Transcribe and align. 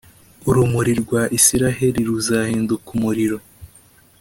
Urumuri 0.49 0.91
rwa 1.01 1.21
Israheli 1.37 2.01
ruzahinduka 2.09 2.87
umuriro, 2.95 3.37